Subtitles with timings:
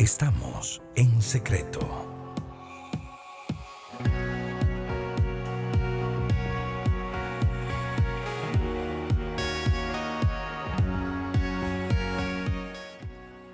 [0.00, 1.78] Estamos en secreto.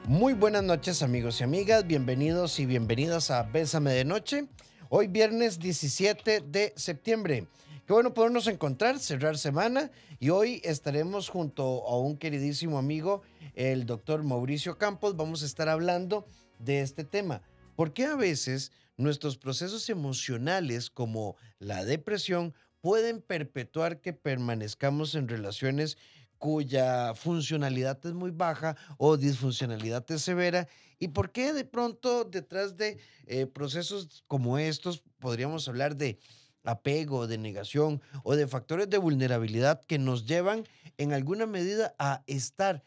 [0.07, 4.47] Muy buenas noches amigos y amigas, bienvenidos y bienvenidas a Bésame de Noche.
[4.89, 7.49] Hoy viernes 17 de septiembre.
[7.87, 9.91] Qué bueno podernos encontrar, cerrar semana
[10.21, 13.23] y hoy estaremos junto a un queridísimo amigo,
[13.55, 15.17] el doctor Mauricio Campos.
[15.17, 16.27] Vamos a estar hablando
[16.59, 17.43] de este tema.
[17.75, 25.29] ¿Por qué a veces nuestros procesos emocionales como la depresión pueden perpetuar que permanezcamos en
[25.29, 25.99] relaciones
[26.39, 30.69] cuya funcionalidad es muy baja o disfuncionalidad es severa
[30.99, 36.19] y por qué de pronto detrás de eh, procesos como estos podríamos hablar de
[36.65, 40.65] apego, de negación o de factores de vulnerabilidad que nos llevan
[40.99, 42.83] en alguna medida a estar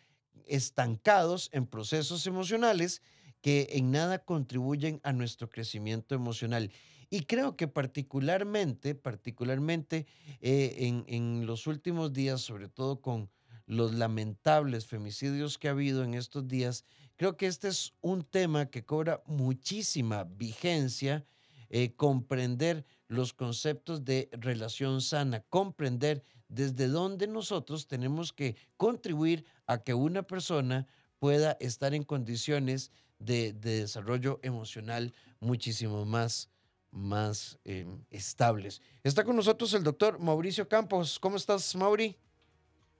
[0.50, 3.02] estancados en procesos emocionales
[3.42, 6.72] que en nada contribuyen a nuestro crecimiento emocional.
[7.10, 10.06] Y creo que particularmente, particularmente
[10.42, 13.30] eh, en, en los últimos días, sobre todo con
[13.66, 18.68] los lamentables femicidios que ha habido en estos días, creo que este es un tema
[18.68, 21.26] que cobra muchísima vigencia,
[21.70, 29.78] eh, comprender los conceptos de relación sana, comprender desde dónde nosotros tenemos que contribuir a
[29.78, 30.88] que una persona
[31.20, 36.50] pueda estar en condiciones de, desarrollo emocional muchísimo más,
[36.92, 38.82] más em, estables.
[39.04, 41.20] Está con nosotros el doctor Mauricio Campos.
[41.20, 42.16] ¿Cómo estás, Mauri?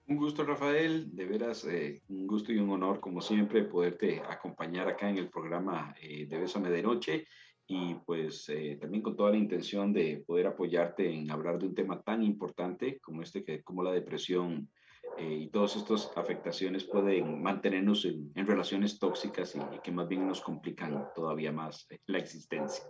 [0.06, 1.14] Un gusto, Rafael.
[1.14, 5.28] De veras, eh, un gusto y un honor, como siempre, poderte acompañar acá en el
[5.28, 7.26] programa eh, de Bésame de Noche
[7.70, 11.74] y pues eh, también con toda la intención de poder apoyarte en hablar de un
[11.76, 14.68] tema tan importante como este, que como la depresión
[15.16, 20.08] eh, y todas estas afectaciones pueden mantenernos en, en relaciones tóxicas y, y, que más
[20.08, 22.84] bien nos complican todavía más la existencia.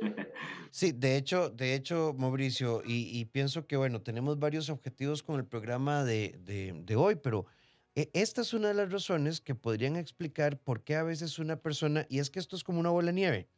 [0.70, 5.36] Sí, de hecho, de hecho, Mauricio, y, y, pienso que, bueno, tenemos varios objetivos con
[5.36, 7.46] el programa de, de, de hoy, pero
[7.94, 11.62] eh, esta es una de las razones que podrían explicar por qué a veces una
[11.62, 13.48] persona, y es que esto es como una bola de nieve,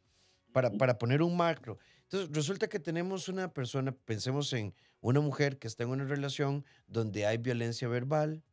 [0.51, 1.77] para, para poner un macro.
[2.03, 6.65] Entonces, resulta que tenemos una persona, pensemos en una mujer que está en una relación
[6.87, 8.43] donde hay violencia verbal,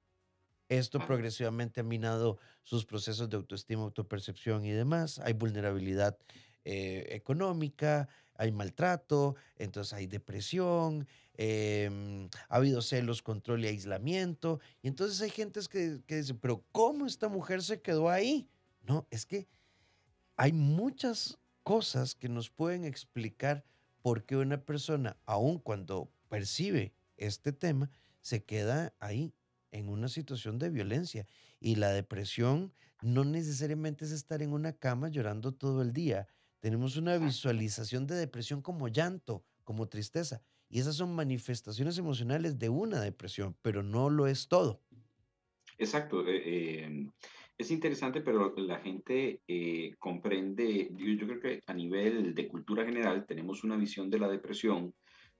[0.68, 6.18] esto progresivamente ha minado sus procesos de autoestima, autopercepción y demás, hay vulnerabilidad
[6.64, 14.60] eh, económica, hay maltrato, entonces hay depresión, eh, ha habido celos, control y aislamiento.
[14.82, 18.48] Y entonces hay gente que, que dice, pero ¿cómo esta mujer se quedó ahí?
[18.82, 19.46] No, es que
[20.36, 23.64] hay muchas cosas que nos pueden explicar
[24.02, 29.34] por qué una persona, aun cuando percibe este tema, se queda ahí
[29.72, 31.26] en una situación de violencia.
[31.58, 32.72] Y la depresión
[33.02, 36.28] no necesariamente es estar en una cama llorando todo el día.
[36.60, 40.42] Tenemos una visualización de depresión como llanto, como tristeza.
[40.68, 44.82] Y esas son manifestaciones emocionales de una depresión, pero no lo es todo.
[45.78, 46.26] Exacto.
[46.26, 47.10] Eh, eh,
[47.56, 53.26] es interesante, pero la gente eh, comprende, yo, creo que a nivel de cultura general
[53.26, 54.94] tenemos una visión de la depresión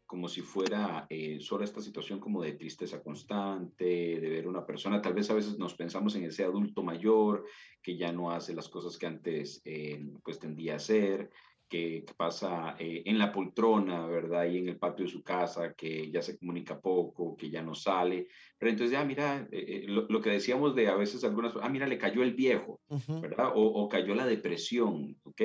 [0.07, 5.01] como si fuera eh, solo esta situación como de tristeza constante, de ver una persona,
[5.01, 7.47] tal vez a veces nos pensamos en ese adulto mayor
[7.83, 11.31] que ya no hace las cosas que antes eh, pues tendía a hacer,
[11.75, 14.47] que, que pasa eh, en la poltrona, ¿verdad?
[14.47, 17.75] Y en el patio de su casa, que ya se comunica poco, que ya no
[17.75, 18.29] sale.
[18.57, 21.89] Pero entonces, ya, mira, eh, lo, lo, que decíamos de a veces algunas, ah, mira,
[21.89, 23.21] le cayó el viejo, uh -huh.
[23.21, 23.53] ¿verdad?
[23.57, 25.41] O, o, cayó la depresión, ¿ok?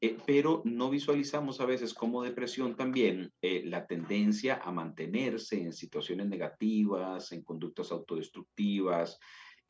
[0.00, 5.72] Eh, pero no visualizamos a veces como depresión también eh, la tendencia a mantenerse en
[5.72, 9.18] situaciones negativas, en conductas autodestructivas,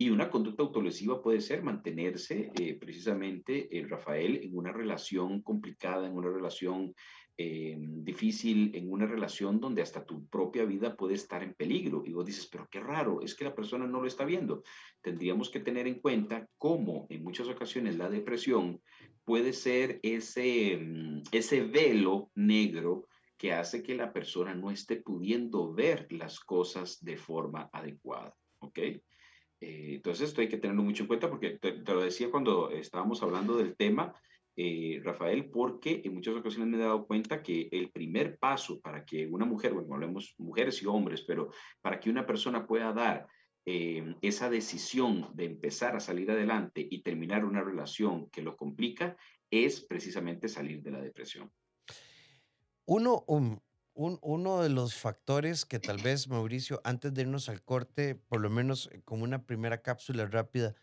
[0.01, 6.07] y una conducta autolesiva puede ser mantenerse eh, precisamente, eh, Rafael, en una relación complicada,
[6.07, 6.95] en una relación
[7.37, 12.05] eh, difícil, en una relación donde hasta tu propia vida puede estar en peligro.
[12.07, 14.63] Y vos dices, pero qué raro, es que la persona no lo está viendo.
[15.01, 18.81] Tendríamos que tener en cuenta cómo en muchas ocasiones la depresión
[19.25, 25.73] puede ser ese, mm, ese velo negro que hace que la persona no esté pudiendo
[25.73, 28.33] ver las cosas de forma adecuada.
[28.61, 28.79] ¿Ok?
[29.61, 33.23] Eh, entonces esto hay que tenerlo mucho en cuenta porque te, lo decía cuando estábamos
[33.23, 34.15] hablando del tema,
[34.57, 39.05] eh, Rafael, porque en muchas ocasiones me he dado cuenta que el primer paso para
[39.05, 41.51] que una mujer, bueno, hablemos mujeres y hombres, pero
[41.81, 43.27] para que una persona pueda dar
[43.67, 49.17] eh, esa decisión de empezar a salir adelante y terminar una relación que lo complica,
[49.51, 51.53] es precisamente salir de la depresión.
[52.87, 53.59] Uno, um,
[53.99, 58.41] un, uno de los factores que tal vez, Mauricio, antes de irnos al corte, por
[58.41, 60.77] lo menos como una primera cápsula rápida,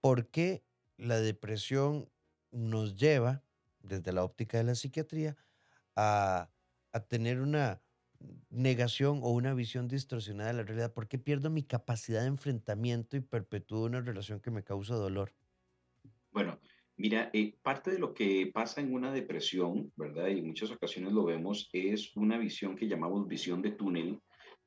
[0.00, 0.64] ¿por qué
[0.96, 2.10] la depresión
[2.50, 3.44] nos lleva,
[3.80, 5.36] desde la óptica de la psiquiatría,
[5.96, 6.50] a,
[6.92, 7.82] a tener una
[8.50, 10.94] negación o una visión distorsionada de la realidad?
[10.94, 15.34] ¿Por qué pierdo mi capacidad de enfrentamiento y perpetúo una relación que me causa dolor?
[16.30, 16.58] Bueno,
[17.02, 20.28] mira, eh, parte de lo que pasa en una depresión, ¿verdad?
[20.28, 24.20] Y en muchas ocasiones lo vemos, es una visión que llamamos visión de túnel,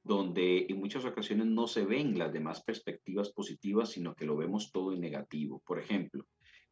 [0.04, 4.74] donde en muchas ocasiones no se ven las demás perspectivas positivas, sino que lo vemos
[4.74, 5.64] todo en negativo.
[5.66, 6.26] Por ejemplo,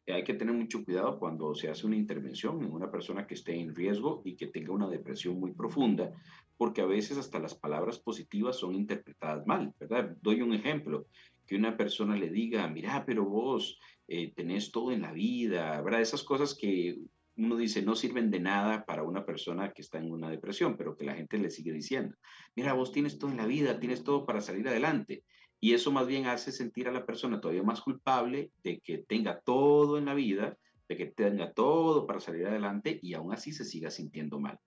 [0.05, 3.55] hay que tener mucho cuidado cuando se hace una intervención en una persona que esté
[3.55, 6.11] en riesgo y que tenga una depresión muy profunda,
[6.57, 10.13] porque a veces hasta las palabras positivas son interpretadas mal, ¿verdad?
[10.21, 11.07] Doy un ejemplo,
[11.45, 16.01] que una persona le diga, mira, pero vos eh, tenés todo en la vida, ¿verdad?
[16.01, 16.97] Esas cosas que
[17.35, 20.95] uno dice no sirven de nada para una persona que está en una depresión, pero
[20.95, 22.15] que la gente le sigue diciendo,
[22.55, 25.23] mira, vos tienes todo en la vida, tienes todo para salir adelante.
[25.59, 29.39] Y eso más bien hace sentir a la persona todavía más culpable de que tenga
[29.39, 30.57] todo en la vida,
[30.87, 34.59] de que tenga todo para salir adelante y aún así se siga sintiendo mal.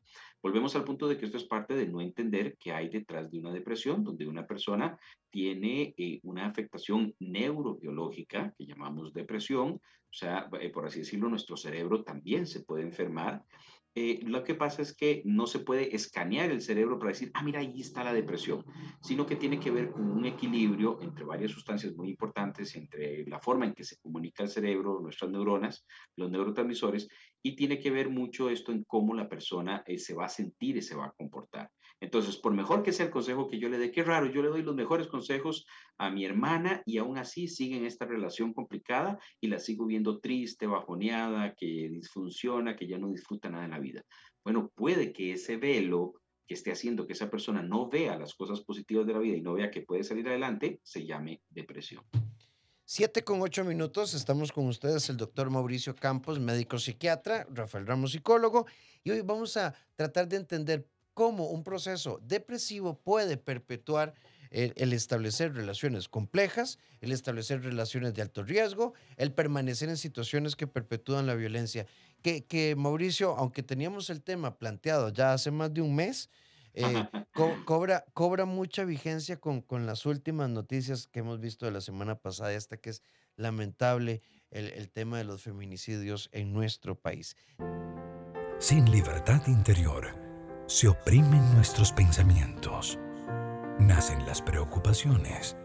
[0.43, 3.39] Volvemos al punto de que esto es parte de no entender que hay detrás de
[3.39, 4.99] una depresión, donde una persona
[5.31, 11.57] tiene eh, una afectación neurobiológica que llamamos depresión, o sea, eh, por así decirlo, nuestro
[11.57, 13.45] cerebro también se puede enfermar
[13.99, 17.43] eh, lo que pasa es que no se puede escanear el cerebro para decir, ah,
[17.43, 18.63] mira, ahí está la depresión,
[19.01, 23.41] sino que tiene que ver con un equilibrio entre varias sustancias muy importantes, entre la
[23.41, 27.09] forma en que se comunica el cerebro, nuestras neuronas, los neurotransmisores,
[27.43, 30.77] y tiene que ver mucho esto en cómo la persona eh, se va a sentir
[30.77, 31.71] y se va a comportar.
[32.01, 34.49] Entonces, por mejor que sea el consejo que yo le dé, qué raro, yo le
[34.49, 35.67] doy los mejores consejos
[35.99, 40.67] a mi hermana y aún así siguen esta relación complicada y la sigo viendo triste,
[40.67, 44.03] bajoneada, que disfunciona, que ya no disfruta nada en la vida.
[44.45, 46.15] Bueno, puede que ese velo
[46.47, 49.43] que esté haciendo que esa persona no vea las cosas positivas de la vida y
[49.43, 52.05] no vea que puede salir adelante, se llame depresión.
[52.85, 58.13] Siete con ocho minutos, estamos con ustedes el doctor Mauricio Campos, médico psiquiatra, Rafael Ramos,
[58.13, 58.67] psicólogo,
[59.03, 64.13] y hoy vamos a tratar de entender cómo un proceso depresivo puede perpetuar
[64.51, 70.67] el, establecer relaciones complejas, el establecer relaciones de alto riesgo, el permanecer en situaciones que
[70.67, 71.87] perpetúan la violencia.
[72.21, 76.29] Que, que Mauricio, aunque teníamos el tema planteado ya hace más de un mes,
[76.75, 76.85] eh,
[77.65, 82.17] cobra, cobra mucha vigencia con, con las últimas noticias que hemos visto de la semana
[82.17, 83.03] pasada, esta que es
[83.37, 84.21] lamentable
[84.51, 87.39] el, el tema de los feminicidios en nuestro país.
[88.59, 90.25] Sin libertad interior
[90.67, 92.99] se oprimen nuestros pensamientos.
[93.79, 95.57] Nacen las preocupaciones.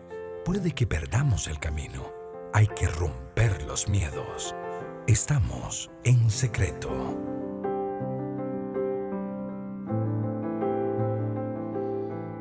[0.45, 2.11] Puede que perdamos el camino.
[2.53, 4.55] Hay que romper los miedos.
[5.07, 7.17] Estamos en secreto.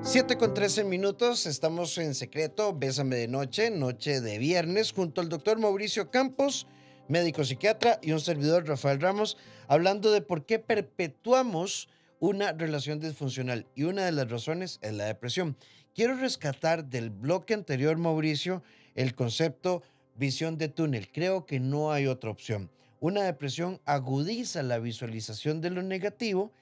[0.02, 5.28] Siete con 13 minutos, estamos en secreto, Bésame de Noche, noche de viernes, junto al
[5.28, 6.66] doctor Mauricio Campos,
[7.06, 9.36] médico psiquiatra, y un servidor, Rafael Ramos,
[9.68, 11.88] hablando de por qué perpetuamos
[12.20, 15.56] una relación disfuncional y una de las razones es la depresión.
[15.94, 18.62] Quiero rescatar del bloque anterior, Mauricio,
[18.94, 19.82] el concepto
[20.16, 21.10] visión de túnel.
[21.10, 22.70] Creo que no hay otra opción.
[23.00, 26.52] Una depresión agudiza la visualización de lo negativo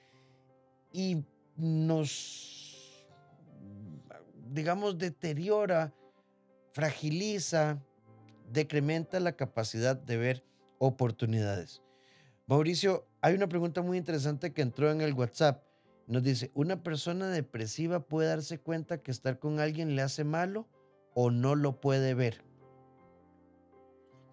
[0.93, 1.25] y
[1.57, 3.05] nos,
[4.49, 5.93] digamos, deteriora,
[6.71, 7.83] fragiliza,
[8.49, 10.43] decrementa la capacidad de ver
[10.77, 11.81] oportunidades.
[12.47, 15.63] Mauricio, hay una pregunta muy interesante que entró en el WhatsApp.
[16.07, 20.67] Nos dice, ¿una persona depresiva puede darse cuenta que estar con alguien le hace malo
[21.13, 22.43] o no lo puede ver?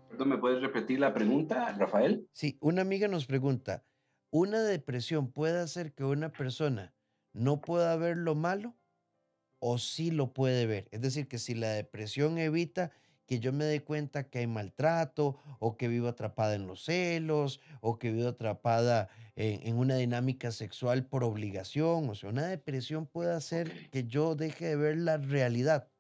[0.09, 2.29] Perdón, ¿me puedes repetir la pregunta, Rafael?
[2.33, 3.85] Sí, una amiga nos pregunta,
[4.31, 6.95] ¿una depresión puede hacer que una persona
[7.33, 8.75] no pueda ver lo malo
[9.59, 10.89] o sí lo puede ver?
[10.93, 12.93] Es decir, que si la depresión evita
[13.27, 17.61] que yo me dé cuenta que hay maltrato o que vivo atrapada en los celos
[17.81, 22.09] o que vivo atrapada en, en una dinámica sexual por obligación.
[22.09, 25.91] O sea, una depresión puede hacer que yo deje de ver la realidad.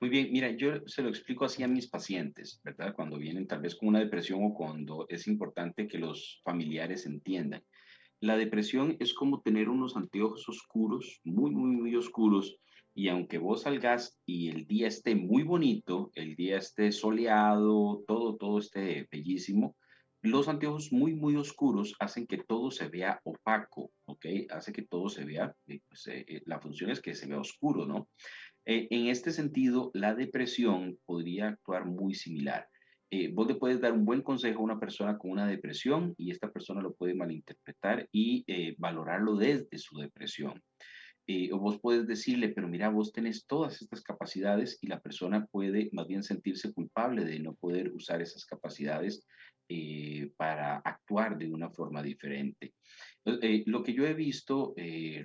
[0.00, 2.94] Muy bien, mira, yo se lo explico así a mis pacientes, ¿verdad?
[2.94, 7.62] Cuando vienen tal vez con una depresión o cuando es importante que los familiares entiendan.
[8.20, 12.58] La depresión es como tener unos anteojos oscuros, muy, muy, muy oscuros,
[12.94, 18.36] y aunque vos salgas y el día esté muy bonito, el día esté soleado, todo,
[18.36, 19.76] todo esté bellísimo,
[20.22, 24.26] los anteojos muy, muy oscuros hacen que todo se vea opaco, ¿ok?
[24.50, 27.40] Hace que todo se vea, eh, pues, eh, eh, la función es que se vea
[27.40, 28.08] oscuro, ¿no?
[28.66, 32.68] en este sentido, la depresión podría actuar muy similar.
[33.32, 36.52] vos le puedes dar un buen consejo a una persona con una depresión y esta
[36.52, 38.44] persona lo puede malinterpretar y
[38.78, 40.62] valorarlo desde su depresión.
[41.32, 45.46] Eh, o vos puedes decirle, pero mira, vos tenés todas estas capacidades y la persona
[45.46, 49.24] puede más bien sentirse culpable de no poder usar esas capacidades
[49.68, 52.74] eh, para actuar de una forma diferente.
[53.24, 54.74] Eh, lo que yo he visto,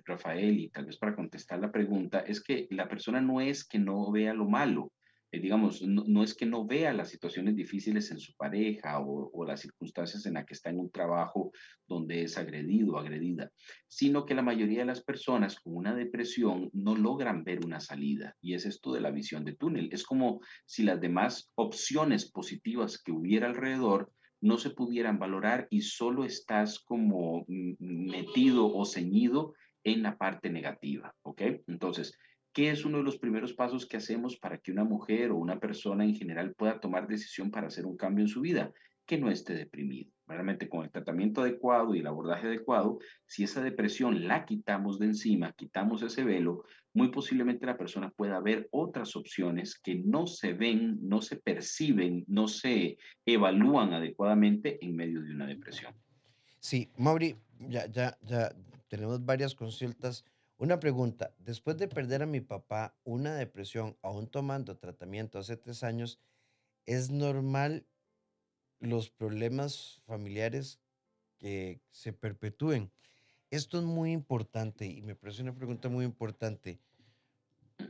[0.05, 3.79] Rafael, y tal vez para contestar la pregunta, es que la persona no es que
[3.79, 4.91] no vea lo malo,
[5.35, 9.61] eh, digamos, no, es que no vea las situaciones difíciles en su pareja o, las
[9.61, 11.51] circunstancias en las que está en un trabajo
[11.87, 13.51] donde es agredido o agredida,
[13.87, 18.35] sino que la mayoría de las personas con una depresión no logran ver una salida.
[18.41, 19.89] Y es esto de la visión de túnel.
[19.91, 24.11] Es como si las demás opciones positivas que hubiera alrededor
[24.41, 31.13] no se pudieran valorar y solo estás como metido o ceñido en la parte negativa,
[31.23, 31.41] ¿ok?
[31.67, 32.17] Entonces,
[32.55, 35.59] ¿Qué es uno de los primeros pasos que hacemos para que una mujer o una
[35.59, 38.71] persona en general pueda tomar decisión para hacer un cambio en su vida?
[39.05, 40.09] Que no esté deprimido.
[40.25, 45.07] Realmente con el tratamiento adecuado y el abordaje adecuado, si esa depresión la quitamos de
[45.07, 50.53] encima, quitamos ese velo, muy posiblemente la persona pueda ver otras opciones que no se
[50.53, 55.93] ven, no se perciben, no se evalúan adecuadamente en medio de una depresión.
[56.61, 58.55] Sí, Mauri, ya, ya, ya
[58.87, 60.23] tenemos varias consultas
[60.57, 65.83] una pregunta, después de perder a mi papá, una depresión, aún tomando tratamiento hace tres
[65.83, 66.19] años,
[66.85, 67.85] ¿es normal
[68.79, 70.79] los problemas familiares
[71.37, 72.91] que se perpetúen?
[73.51, 76.79] Esto es muy importante y me parece una pregunta muy importante.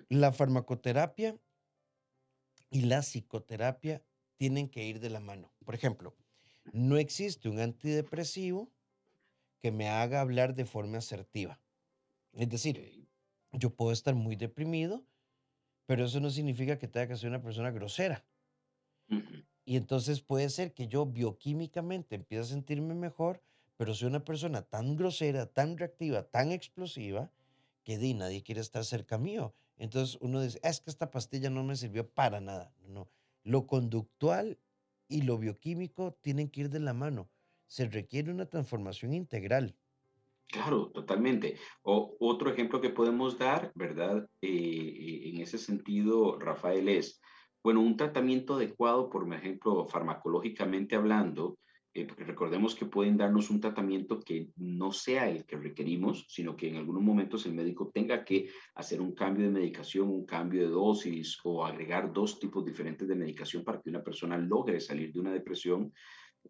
[0.10, 1.40] La farmacoterapia
[2.70, 4.04] y la psicoterapia
[4.38, 5.54] tienen que ir de la mano.
[5.64, 6.16] Por ejemplo,
[6.74, 8.72] no existe un antidepresivo
[9.60, 11.60] que me haga hablar de forma asertiva.
[12.36, 13.08] Es decir,
[13.52, 15.06] yo puedo estar muy deprimido,
[15.86, 18.26] pero eso no significa que tenga que ser una persona grosera.
[19.64, 23.42] Y entonces puede ser que yo bioquímicamente empiece a sentirme mejor,
[23.78, 27.32] pero soy una persona tan grosera, tan reactiva, tan explosiva,
[27.84, 29.56] que di, nadie quiere estar cerca mío.
[29.78, 32.74] Entonces uno dice, es que esta pastilla no me sirvió para nada.
[32.88, 33.10] No,
[33.44, 34.60] lo conductual
[35.08, 37.30] y lo bioquímico tienen que ir de la mano.
[37.68, 39.76] Se requiere una transformación integral.
[40.48, 41.58] Claro, totalmente.
[41.82, 44.28] O otro ejemplo que podemos dar, ¿verdad?
[44.42, 47.20] Eh, eh, en ese sentido, Rafael, es,
[47.64, 51.58] bueno, un tratamiento adecuado, por ejemplo, farmacológicamente hablando,
[51.94, 56.70] eh, recordemos que pueden darnos un tratamiento que no sea el que requerimos, sino que
[56.70, 60.70] en algunos momentos el médico tenga que hacer un cambio de medicación, un cambio de
[60.70, 65.20] dosis o agregar dos tipos diferentes de medicación para que una persona logre salir de
[65.20, 65.92] una depresión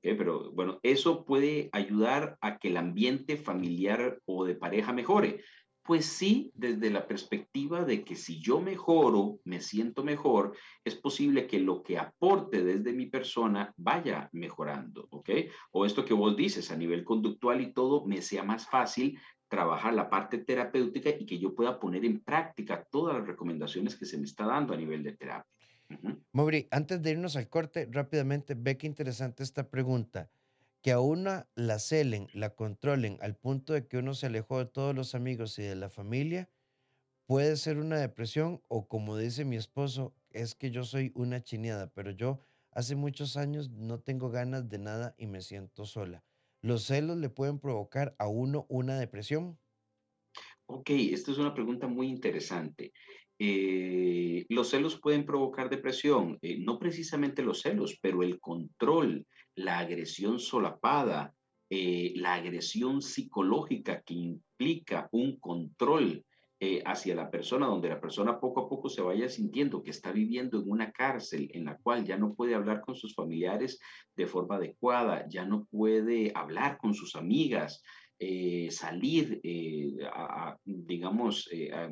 [0.01, 5.41] pero bueno, eso puede ayudar a que el ambiente familiar o de pareja mejore.
[5.83, 11.45] Pues sí, desde la perspectiva de que si yo mejoro, me siento mejor, es posible
[11.45, 15.29] que lo que aporte desde mi persona vaya mejorando, ¿ok?
[15.71, 19.93] O esto que vos dices a nivel conductual y todo, me sea más fácil trabajar
[19.93, 24.17] la parte terapéutica y que yo pueda poner en práctica todas las recomendaciones que se
[24.17, 25.54] me está dando a nivel de terapia.
[26.33, 30.31] Mauri, antes de irnos al corte, rápidamente, ve qué interesante esta pregunta.
[30.81, 34.65] Que a una la celen, la controlen al punto de que uno se alejó de
[34.67, 36.51] todos los amigos y de la familia,
[37.27, 41.91] puede ser una depresión o como dice mi esposo, es que yo soy una chineada,
[41.93, 46.25] pero yo hace muchos años no tengo ganas de nada y me siento sola.
[46.61, 49.59] ¿Los celos le pueden provocar a uno una depresión?
[50.67, 52.91] Ok, esta es una pregunta muy interesante.
[53.37, 59.25] Eh, los celos pueden provocar depresión, eh, no precisamente los celos, pero el control,
[59.55, 61.33] la agresión solapada,
[61.69, 66.23] eh, la agresión psicológica que implica un control
[66.85, 70.59] hacia la persona, donde la persona poco a poco se vaya sintiendo que está viviendo
[70.59, 73.79] en una cárcel en la cual ya no puede hablar con sus familiares
[74.15, 77.83] de forma adecuada, ya no puede hablar con sus amigas,
[78.69, 79.41] salir,
[80.11, 81.91] a, digamos, a,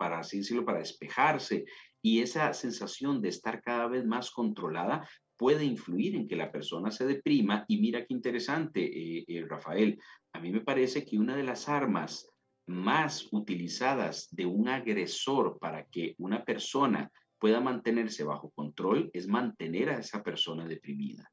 [0.00, 1.66] para así decirlo, para despejarse.
[2.02, 6.90] Y esa sensación de estar cada vez más controlada puede influir en que la persona
[6.90, 7.66] se deprima.
[7.68, 10.00] Y mira qué interesante, eh, eh, Rafael,
[10.32, 12.26] a mí me parece que una de las armas
[12.66, 19.90] más utilizadas de un agresor para que una persona pueda mantenerse bajo control es mantener
[19.90, 21.30] a esa persona deprimida.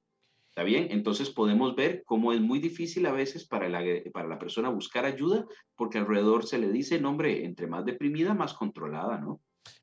[0.57, 0.87] ¿Está bien?
[0.89, 3.79] Entonces podemos ver cómo es muy difícil a veces para la,
[4.11, 5.45] para la persona buscar ayuda
[5.75, 9.39] porque alrededor se le dice, no, hombre, entre más deprimida, más controlada, ¿no?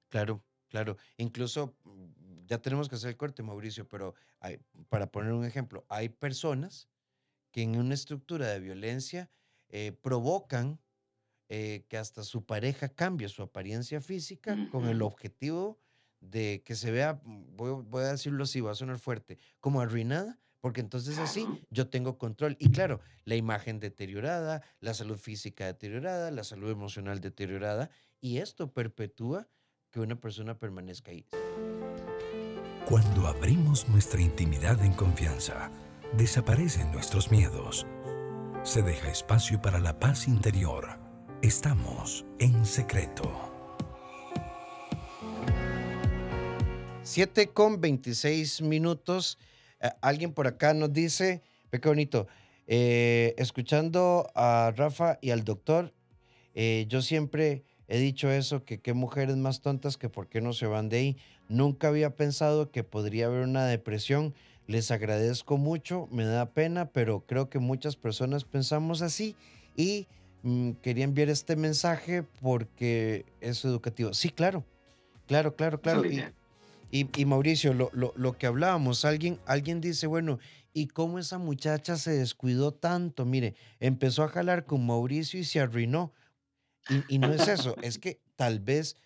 [0.08, 0.96] Claro, claro.
[1.16, 5.86] Incluso mm, ya tenemos que hacer el corte, Mauricio, pero hay, para poner un ejemplo,
[5.88, 6.88] hay personas
[7.52, 9.30] que en una estructura de violencia
[9.68, 10.80] eh, provocan
[11.50, 15.78] eh, que hasta su pareja cambie su apariencia física con el objetivo
[16.18, 19.80] de que se vea, mm, voy, voy, a decirlo así, va a sonar fuerte, como
[19.80, 22.56] arruinada porque entonces así yo tengo control.
[22.58, 27.90] Y claro, la imagen deteriorada, la salud física deteriorada, la salud emocional deteriorada,
[28.22, 29.46] y esto perpetúa
[29.90, 31.26] que una persona permanezca ahí.
[32.86, 35.70] Cuando abrimos nuestra intimidad en confianza,
[36.16, 37.86] desaparecen nuestros miedos.
[38.62, 40.98] Se deja espacio para la paz interior.
[41.42, 43.30] Estamos en secreto.
[47.02, 49.36] 7 con 26 minutos.
[49.84, 52.26] Eh, alguien por acá nos dice, ve qué bonito,
[52.66, 55.92] eh, escuchando a Rafa y al doctor,
[56.54, 60.54] eh, yo siempre he dicho eso, que qué mujeres más tontas que por qué no
[60.54, 61.16] se van de ahí.
[61.50, 64.34] Nunca había pensado que podría haber una depresión.
[64.66, 69.36] Les agradezco mucho, me da pena, pero creo que muchas personas pensamos así
[69.76, 70.06] y
[70.42, 74.14] mm, quería enviar este mensaje porque es educativo.
[74.14, 74.64] Sí, claro,
[75.26, 76.06] claro, claro, claro.
[76.06, 76.24] Y,
[77.26, 80.38] Mauricio, lo, lo, que hablábamos, alguien, alguien dice, bueno,
[80.72, 83.24] ¿y cómo esa muchacha se descuidó tanto?
[83.24, 86.12] Mire, empezó a jalar con Mauricio y se arruinó.
[86.88, 88.96] Y, y no es eso, es que tal vez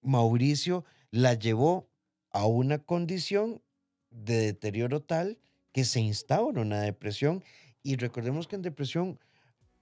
[0.00, 1.88] Mauricio la llevó
[2.30, 3.62] a una condición
[4.10, 5.38] de deterioro tal
[5.72, 7.42] que se instaura una depresión.
[7.82, 9.18] Y recordemos que en depresión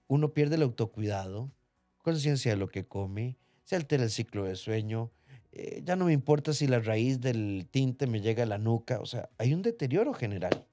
[0.07, 1.51] uno pierde el autocuidado,
[1.99, 5.11] conciencia de lo que come, se altera el ciclo de sueño,
[5.55, 8.99] eh, ya no me importa si la raíz del tinte me llega a la nuca,
[8.99, 10.65] o sea, hay un deterioro general.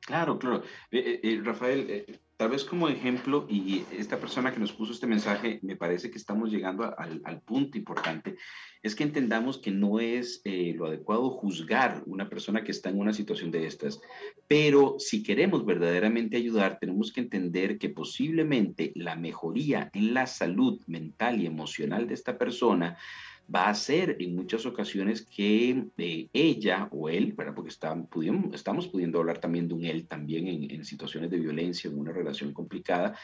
[0.00, 0.62] Claro, claro.
[0.90, 2.04] Eh, eh, Rafael,
[2.40, 6.16] Tal vez como ejemplo, y esta persona que nos puso este mensaje, me parece que
[6.16, 8.38] estamos llegando al, punto importante,
[8.82, 12.98] es que entendamos que no es eh, lo adecuado juzgar una persona que está en
[12.98, 14.00] una situación de estas,
[14.48, 20.80] pero si queremos verdaderamente ayudar, tenemos que entender que posiblemente la mejoría en la salud
[20.86, 22.96] mental y emocional de esta persona
[23.54, 29.38] va a ser en muchas ocasiones que eh, ella o él, porque estamos pudiendo hablar
[29.38, 33.18] también de un él también en, situaciones de violencia, en una relación complicada,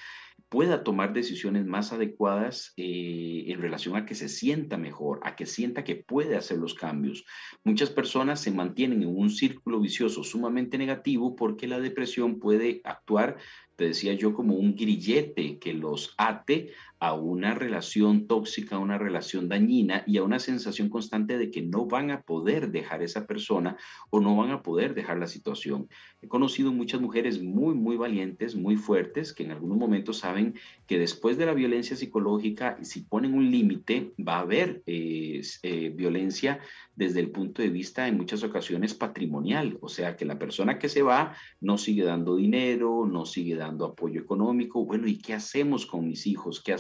[0.49, 5.47] pueda tomar decisiones más adecuadas eh, en relación a que se sienta mejor, a que
[5.47, 7.25] sienta que puede hacer los cambios.
[7.65, 13.39] Muchas personas se mantienen en un círculo vicioso sumamente negativo porque la depresión puede actuar
[13.77, 18.99] te decía yo, como un grillete que los ate a una relación tóxica, a una
[18.99, 23.27] relación dañina y a una sensación constante de que no van a poder dejar esa
[23.27, 23.77] persona
[24.11, 25.89] o no van a poder dejar la situación.
[26.23, 30.55] He conocido muchas mujeres muy, muy valientes, muy fuertes, que en algunos momentos saben
[30.87, 35.91] que después de la violencia psicológica, si ponen un límite, va a haber eh, eh,
[35.95, 36.61] violencia
[36.95, 40.89] desde el punto de vista en muchas ocasiones patrimonial, o sea que la persona que
[40.89, 45.85] se va no sigue dando dinero, no sigue dando apoyo económico, bueno, ¿y qué hacemos
[45.85, 46.63] con mis hijos?
[46.63, 46.73] ¿Qué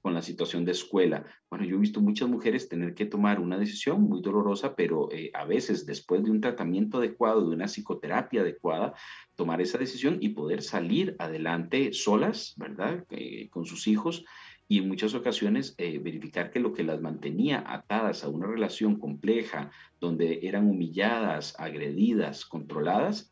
[0.00, 1.24] con la situación de escuela?
[1.48, 5.30] Bueno, yo he visto muchas mujeres tener que tomar una decisión muy dolorosa, pero eh,
[5.34, 8.94] a veces después de un tratamiento adecuado, de una psicoterapia adecuada,
[9.34, 13.04] tomar esa decisión y poder salir adelante solas, ¿verdad?
[13.10, 14.24] Eh, con sus hijos
[14.72, 18.98] y en muchas ocasiones eh, verificar que lo que las mantenía atadas a una relación
[18.98, 23.30] compleja, donde eran humilladas, agredidas, controladas,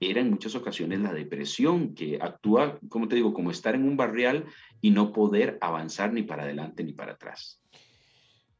[0.00, 3.96] era en muchas ocasiones la depresión que actúa, como te digo, como estar en un
[3.96, 4.46] barrial
[4.80, 7.60] y no poder avanzar ni para adelante ni para atrás.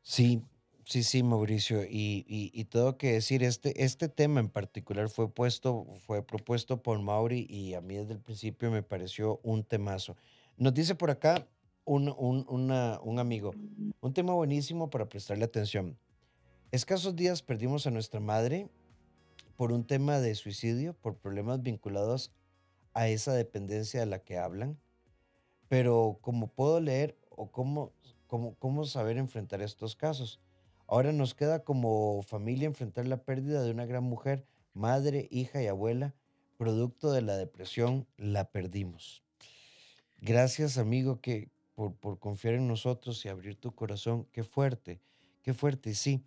[0.03, 0.43] Sí,
[0.85, 1.83] sí, sí, Mauricio.
[1.85, 7.01] Y, y, tengo que decir, este, este tema en particular fue, puesto, fue propuesto por
[7.01, 10.17] Mauri y a mí desde el principio me pareció un temazo.
[10.59, 11.47] Nos dice por acá
[11.85, 13.55] un, amigo.
[14.01, 15.97] Un tema buenísimo para prestarle atención.
[16.71, 18.69] Escasos días perdimos a nuestra madre
[19.61, 22.33] por un tema de suicidio, por problemas vinculados
[22.95, 24.81] a esa dependencia de la que hablan.
[25.69, 27.93] Pero como puedo leer o cómo,
[28.27, 30.41] cómo, cómo saber enfrentar estos casos.
[30.87, 35.67] Ahora nos queda como familia enfrentar la pérdida de una gran mujer, madre, hija y
[35.67, 36.15] abuela,
[36.57, 39.23] producto de la depresión, la perdimos.
[40.23, 44.27] Gracias, amigo, que, por, confiar en nosotros y abrir tu corazón.
[44.33, 45.03] Qué fuerte,
[45.43, 46.25] qué fuerte, sí.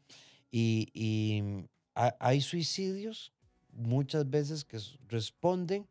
[0.51, 3.33] Y, mm, hay suicidios
[3.71, 5.87] muchas veces que responden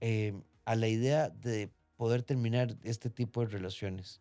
[0.00, 4.20] em, a la idea de poder terminar este tipo de relaciones.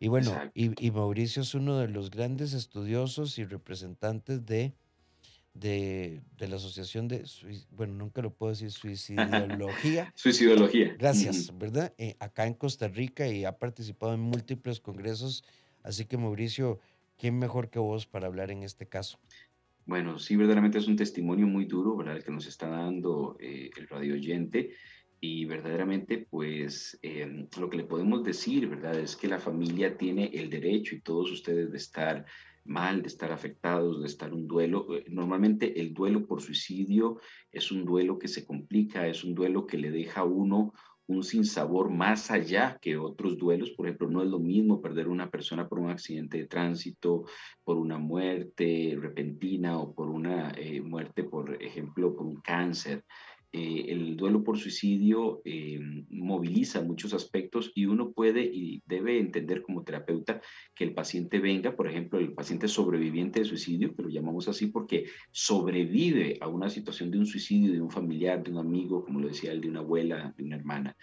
[0.00, 4.74] Y bueno, y, Mauricio es uno de los grandes estudiosos y representantes de
[5.54, 7.24] de, la Asociación de,
[7.70, 10.12] bueno, nunca lo puedo decir, Suicidología.
[10.16, 10.94] Suicidología.
[10.98, 11.92] Gracias, ¿verdad?
[11.98, 15.44] Eh, acá en Costa Rica y ha participado en múltiples congresos.
[15.82, 16.78] Así que, Mauricio,
[17.22, 19.20] ¿quién mejor que vos para hablar en este caso?
[19.86, 22.16] Bueno, sí, verdaderamente es un testimonio muy duro, ¿verdad?
[22.16, 24.74] El que nos está dando eh, el radio oyente.
[25.20, 28.98] Y verdaderamente, pues, em, lo que le podemos decir, ¿verdad?
[28.98, 32.26] Es que la familia tiene el derecho y todos ustedes de estar
[32.64, 34.84] mal, de estar afectados, de estar un duelo.
[34.96, 37.20] Eh, normalmente el duelo por suicidio
[37.52, 40.72] es un duelo que se complica, es un duelo que le deja a uno
[41.06, 43.70] un sinsabor más allá que otros duelos.
[43.70, 47.24] Por ejemplo, no es lo mismo perder una persona por un accidente de tránsito,
[47.64, 53.04] por una muerte repentina o por una eh, muerte, por ejemplo, por un cáncer.
[53.54, 59.60] Eh, el duelo por suicidio eh, moviliza muchos aspectos y uno puede y debe entender
[59.60, 60.40] como terapeuta
[60.74, 64.68] que el paciente venga, por ejemplo, el paciente sobreviviente de suicidio, que lo llamamos así
[64.68, 69.20] porque sobrevive a una situación de un suicidio de un familiar, de un amigo, como
[69.20, 70.96] lo decía él, de una abuela, de una hermana.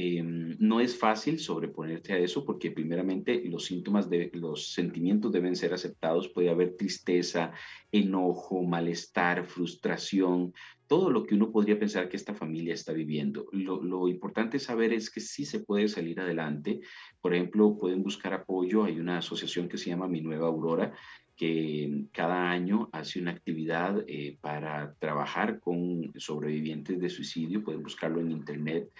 [0.00, 5.56] Em, no es fácil sobreponerte a eso porque primeramente los síntomas, de, los sentimientos deben
[5.56, 6.28] ser aceptados.
[6.28, 7.50] Puede haber tristeza,
[7.90, 10.54] enojo, malestar, frustración,
[10.88, 13.46] todo lo que uno podría pensar que esta familia está viviendo.
[13.52, 16.80] Lo, lo, importante saber es que sí se puede salir adelante.
[17.20, 18.84] Por ejemplo, pueden buscar apoyo.
[18.84, 20.94] Hay una asociación que se llama Mi Nueva Aurora
[21.38, 27.62] que cada año hace una actividad eh, para trabajar con sobrevivientes de suicidio.
[27.62, 28.90] Pueden buscarlo en internet.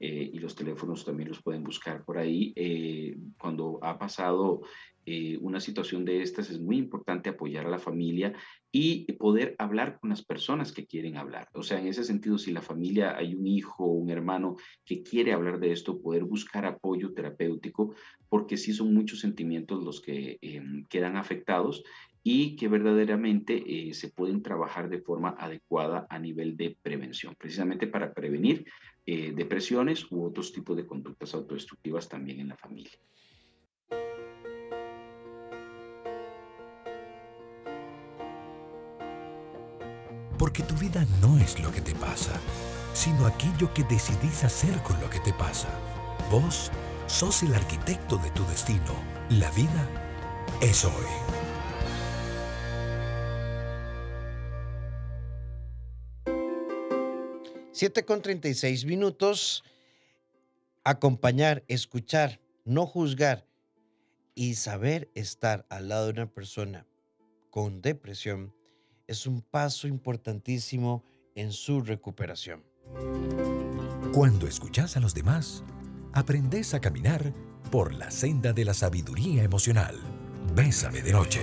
[0.00, 2.52] Eh, y los teléfonos también los pueden buscar por ahí.
[2.54, 4.62] Eh, cuando ha pasado
[5.10, 8.34] eh, una situación de estas, es muy importante apoyar a la familia
[8.70, 11.48] y poder hablar con las personas que quieren hablar.
[11.54, 15.02] O sea, en ese sentido, si la familia hay un hijo o un hermano que
[15.02, 17.94] quiere hablar de esto, poder buscar apoyo terapéutico,
[18.28, 21.84] porque sí son muchos sentimientos los que em, quedan afectados
[22.22, 28.12] y que verdaderamente se pueden trabajar de forma adecuada a nivel de prevención, precisamente para
[28.12, 28.66] prevenir
[29.10, 32.92] eh, depresiones u otros tipos de conductas autodestructivas también en la familia.
[40.38, 42.40] Porque tu vida no es lo que te pasa,
[42.94, 45.68] sino aquello que decidís hacer con lo que te pasa.
[46.30, 46.70] Vos
[47.06, 48.94] sos el arquitecto de tu destino.
[49.30, 49.88] La vida
[50.60, 50.92] es hoy.
[57.72, 59.62] 7 con 36 minutos.
[60.82, 63.46] Acompañar, escuchar, no juzgar
[64.34, 66.86] y saber estar al lado de una persona
[67.50, 68.52] con depresión
[69.08, 71.02] es un paso importantísimo
[71.34, 72.62] en su recuperación.
[74.12, 75.64] Cuando escuchas a los demás,
[76.12, 77.32] aprendes a caminar
[77.72, 79.96] por la senda de la sabiduría emocional.
[80.54, 81.40] Bésame de noche.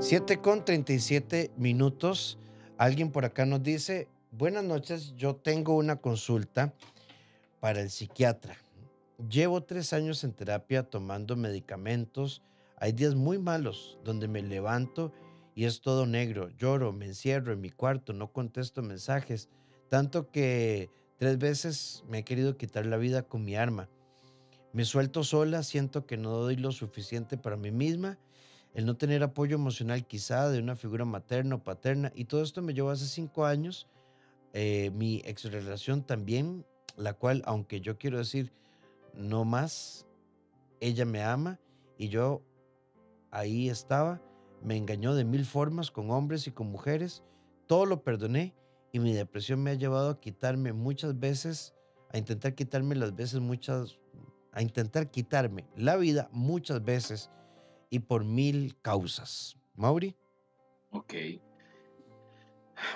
[0.00, 2.38] 7 con 37 minutos.
[2.76, 6.74] Alguien por acá nos dice, buenas noches, yo tengo una consulta
[7.60, 8.63] para el psiquiatra.
[9.28, 12.42] Llevo tres años en terapia tomando medicamentos.
[12.76, 15.12] Hay días muy malos donde me levanto
[15.54, 16.48] y es todo negro.
[16.58, 19.48] Lloro, me encierro en mi cuarto, no contesto mensajes.
[19.88, 23.88] Tanto que tres veces me he querido quitar la vida con mi arma.
[24.72, 28.18] Me suelto sola, siento que no doy lo suficiente para mí misma
[28.74, 32.12] el no tener apoyo emocional quizá de una figura materna o paterna.
[32.14, 33.86] Y todo esto me llevó hace cinco años.
[34.52, 38.52] Eh, mi ex relación también, la cual, aunque yo quiero decir,
[39.16, 40.06] no más,
[40.80, 41.60] ella me ama
[41.98, 42.42] y yo
[43.30, 44.20] ahí estaba,
[44.62, 47.22] me engañó de mil formas con hombres y con mujeres,
[47.66, 48.54] todo lo perdoné
[48.92, 51.74] y mi depresión me ha llevado a quitarme muchas veces,
[52.10, 53.98] a intentar quitarme las veces muchas,
[54.52, 57.30] a intentar quitarme la vida muchas veces
[57.90, 59.56] y por mil causas.
[59.74, 60.16] Mauri.
[60.90, 61.14] Ok.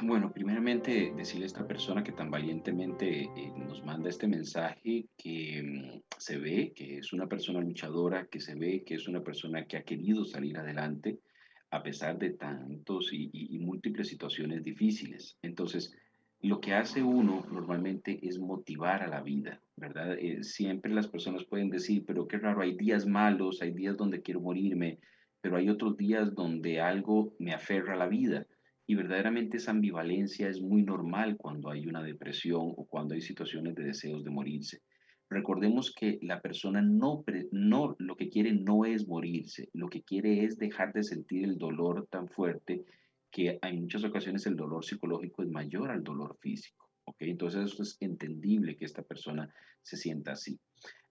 [0.01, 5.61] Bueno, primeramente decirle a esta persona que tan valientemente eh, nos manda este mensaje que
[5.61, 9.67] mm, se ve que es una persona luchadora, que se ve que es una persona
[9.67, 11.19] que ha querido salir adelante
[11.71, 15.37] a pesar de tantos y, múltiples situaciones difíciles.
[15.43, 15.93] Entonces,
[16.41, 20.17] lo que hace uno normalmente es motivar a la vida, ¿verdad?
[20.19, 24.23] Eh, siempre las personas pueden decir, pero qué raro, hay días malos, hay días donde
[24.23, 25.01] quiero morirme,
[25.41, 28.47] pero hay otros días donde algo me aferra a la vida.
[28.91, 33.75] Y verdaderamente esa ambivalencia es muy normal cuando hay una depresión o cuando hay situaciones
[33.75, 34.81] de deseos de morirse.
[35.29, 37.23] Recordemos que la persona no,
[37.53, 41.59] no, lo que quiere no es morirse, lo que quiere es dejar de sentir el
[41.59, 42.87] dolor tan fuerte
[43.31, 46.89] que en muchas ocasiones el dolor psicológico es mayor al dolor físico.
[47.05, 47.29] ¿okay?
[47.29, 50.59] Entonces eso es entendible que esta persona se sienta así.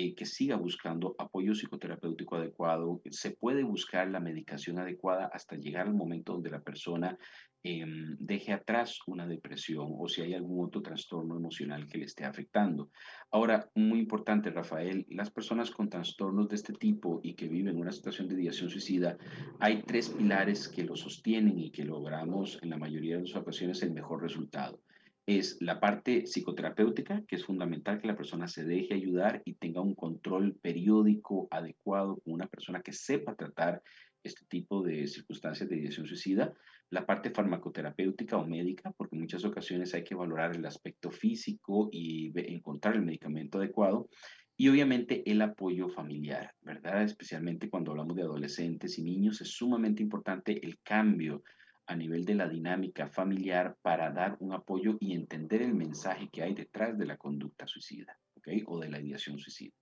[0.00, 3.00] eh, que siga buscando apoyo psicoterapéutico adecuado.
[3.10, 7.18] Se puede buscar la medicación adecuada hasta llegar al momento donde la persona
[7.64, 12.24] Em, deje atrás una depresión o si hay algún otro trastorno emocional que le esté
[12.24, 12.88] afectando.
[13.32, 17.90] Ahora, muy importante, Rafael, las personas con trastornos de este tipo y que viven una
[17.90, 19.18] situación de ideación suicida,
[19.58, 23.82] hay tres pilares que lo sostienen y que logramos en la mayoría de las ocasiones
[23.82, 24.80] el mejor resultado.
[25.28, 29.82] Es la parte psicoterapéutica, que es fundamental que la persona se deje ayudar y tenga
[29.82, 33.82] un control periódico adecuado con una persona que sepa tratar
[34.22, 36.54] este tipo de circunstancias de ideación suicida
[36.88, 41.90] la parte farmacoterapéutica o médica, porque en muchas ocasiones hay que valorar el aspecto físico
[41.92, 44.08] y encontrar el medicamento adecuado.
[44.56, 47.02] Y obviamente el apoyo familiar, ¿verdad?
[47.02, 51.42] Especialmente cuando hablamos de adolescentes y niños, es sumamente importante el cambio
[51.88, 56.42] a nivel de la dinámica familiar para dar un apoyo y entender el mensaje que
[56.42, 58.48] hay detrás de la conducta suicida, ¿ok?
[58.66, 59.72] O de la ideación suicida.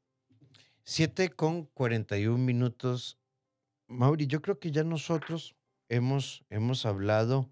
[0.84, 3.18] 7 con 41 minutos.
[3.88, 5.56] Mauri, yo creo que ya nosotros
[5.88, 7.50] hemos, hemos hablado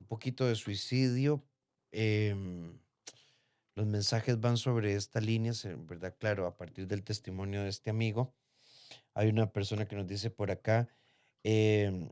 [0.00, 1.44] un poquito de suicidio.
[1.92, 2.78] Em,
[3.74, 6.16] los mensajes van sobre esta línea, ¿verdad?
[6.18, 8.34] Claro, a partir del testimonio de este amigo.
[9.12, 10.88] Hay una persona que nos dice por acá,
[11.42, 12.08] em,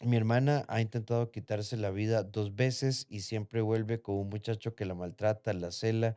[0.00, 4.74] mi hermana ha intentado quitarse la vida dos veces y siempre vuelve con un muchacho
[4.74, 6.16] que la maltrata, la cela.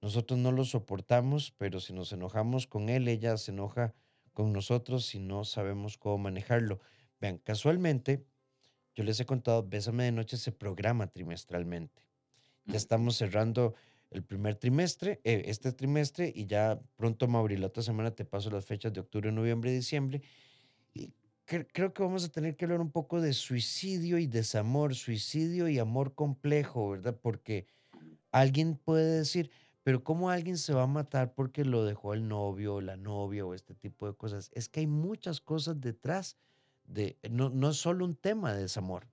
[0.00, 3.94] Nosotros no lo soportamos, pero si nos enojamos con él, ella se enoja
[4.32, 6.80] con nosotros y no sabemos cómo manejarlo.
[7.20, 8.24] Vean, casualmente,
[8.94, 12.02] yo les he contado, Bésame de Noche se programa trimestralmente.
[12.64, 13.74] Ya estamos cerrando
[14.10, 18.50] el primer trimestre, eh, este trimestre, y ya pronto, Mauri, la otra semana te paso
[18.50, 20.22] las fechas de octubre, noviembre y diciembre.
[21.72, 25.78] Creo que vamos a tener que hablar un poco de suicidio y desamor, suicidio y
[25.78, 27.18] amor complejo, ¿verdad?
[27.20, 27.66] Porque
[28.30, 29.50] alguien puede decir,
[29.82, 33.44] pero ¿cómo alguien se va a matar porque lo dejó el novio o la novia
[33.44, 34.50] o este tipo de cosas?
[34.54, 36.36] Es que hay muchas cosas detrás
[37.30, 39.06] no, no es solo un tema de desamor.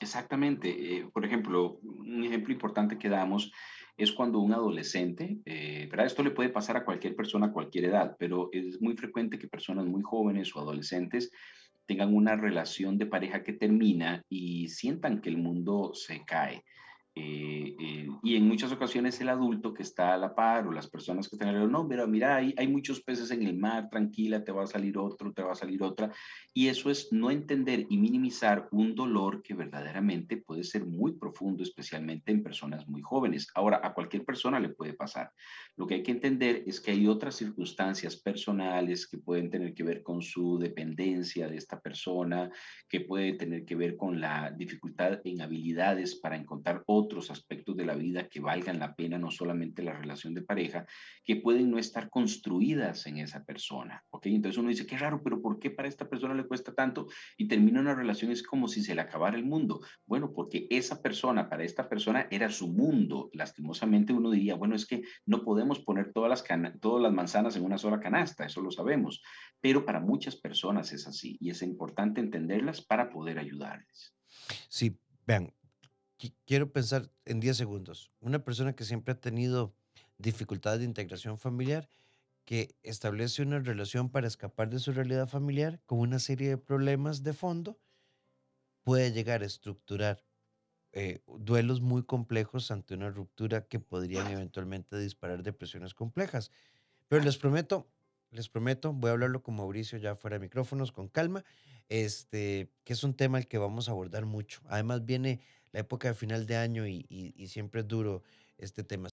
[0.00, 0.68] Exactamente.
[0.70, 3.52] Eh, por ejemplo, un ejemplo importante que damos
[3.98, 8.16] es cuando un adolescente, eh, Esto le puede pasar a cualquier persona a cualquier edad,
[8.18, 11.32] pero es muy frecuente que personas muy jóvenes o adolescentes
[11.84, 16.62] tengan una relación de pareja que termina y sientan que el mundo se cae.
[17.20, 20.86] Eh, eh, y en muchas ocasiones el adulto que está a la par o las
[20.86, 24.44] personas que están alrededor, no, pero mira, hay, hay muchos peces en el mar, tranquila,
[24.44, 26.12] te va a salir otro, te va a salir otra.
[26.54, 31.62] Y eso es no entender y minimizar un dolor que verdaderamente puede ser muy profundo,
[31.62, 33.48] especialmente en personas muy jóvenes.
[33.54, 35.32] Ahora, a cualquier persona le puede pasar.
[35.76, 39.82] Lo que hay que entender es que hay otras circunstancias personales que pueden tener que
[39.82, 42.50] ver con su dependencia de esta persona,
[42.88, 47.74] que puede tener que ver con la dificultad en habilidades para encontrar otro otros aspectos
[47.74, 50.86] de la vida que valgan la pena, no solamente la relación de pareja,
[51.24, 54.04] que pueden no estar construidas en esa persona.
[54.10, 54.26] ¿ok?
[54.26, 57.08] Entonces uno dice, qué raro, pero ¿por qué para esta persona le cuesta tanto?
[57.38, 59.80] Y termina una relación, es como si se le acabara el mundo.
[60.06, 63.30] Bueno, porque esa persona, para esta persona, era su mundo.
[63.32, 66.44] Lastimosamente uno diría, bueno, es que no podemos poner todas las,
[66.80, 69.22] todas las manzanas en una sola canasta, eso lo sabemos.
[69.60, 74.14] Pero para muchas personas es así y es importante entenderlas para poder ayudarles.
[74.68, 75.52] Sí, vean,
[76.46, 78.10] quiero pensar en 10 segundos.
[78.20, 79.74] Una persona que siempre ha tenido
[80.18, 81.88] dificultades de integración familiar,
[82.44, 87.22] que establece una relación para escapar de su realidad familiar con una serie de problemas
[87.22, 87.78] de fondo,
[88.82, 90.24] puede llegar a estructurar
[90.92, 96.50] eh, duelos muy complejos ante una ruptura que podrían eventualmente disparar depresiones complejas.
[97.08, 97.86] Pero les prometo,
[98.30, 101.44] les prometo, voy a hablarlo con Mauricio ya fuera de micrófonos, con calma,
[101.88, 104.62] este, que es un tema al que vamos a abordar mucho.
[104.68, 105.40] Además viene
[105.72, 108.22] la época de final de año y, siempre es duro
[108.58, 109.08] este tema.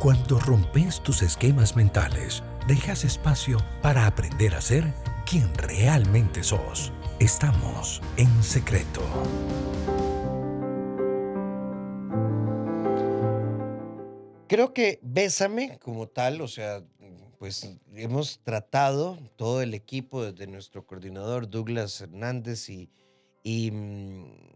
[0.00, 4.84] Cuando rompes tus esquemas mentales, dejas espacio para aprender a ser
[5.26, 6.92] quien realmente sos.
[7.18, 9.02] Estamos en secreto.
[14.46, 16.82] Creo que Bésame como tal, o sea,
[17.38, 22.90] pues hemos tratado todo el equipo, desde nuestro coordinador Douglas Hernández y,
[23.42, 24.48] y, mm,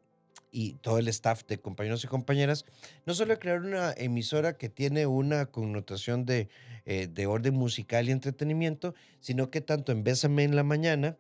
[0.51, 2.64] y todo el staff de compañeros y compañeras,
[3.07, 6.49] no solo crear una emisora que tiene una connotación de,
[6.85, 11.16] eh, de orden musical y entretenimiento, sino que tanto en Bésame en la mañana,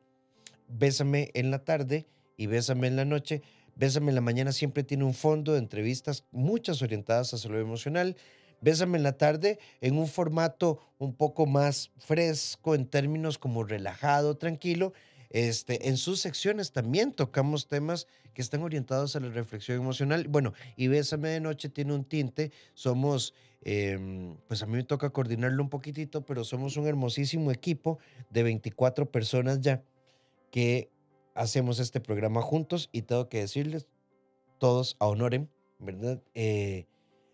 [0.68, 3.42] Bésame en la tarde y Bésame en la noche,
[3.74, 8.16] Bésame en la mañana siempre tiene un fondo de entrevistas, muchas orientadas a salud emocional,
[8.60, 14.36] Bésame en la tarde en un formato un poco más fresco en términos como relajado,
[14.36, 14.92] tranquilo.
[15.32, 20.28] Este, en sus secciones también tocamos temas que están orientados a la reflexión emocional.
[20.28, 22.52] Bueno, y Bésame de Noche tiene un tinte.
[22.74, 27.98] Somos, em, pues a mí me toca coordinarlo un poquitito, pero somos un hermosísimo equipo
[28.30, 29.82] de 24 personas ya
[30.50, 30.90] que
[31.34, 33.88] hacemos este programa juntos y tengo que decirles,
[34.58, 36.22] todos a honoren, ¿verdad?
[36.34, 36.86] Eh,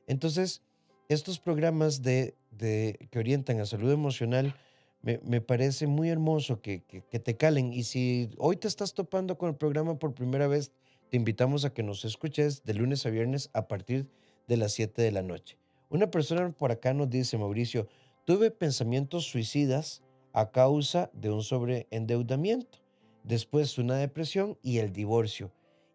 [0.07, 0.63] entonces,
[1.09, 4.55] estos programas de, que orientan a salud emocional,
[5.03, 7.73] me, me parece muy hermoso que, que, te calen.
[7.73, 10.73] Y si hoy te estás topando con el programa por primera vez,
[11.11, 14.09] te invitamos a que nos escuches de lunes a viernes a partir
[14.47, 15.57] de las 7 de la noche.
[15.89, 17.89] Una persona por acá nos dice, Mauricio,
[18.25, 22.79] tuve pensamientos suicidas a causa de un sobreendeudamiento,
[23.25, 25.53] después una depresión y el divorcio.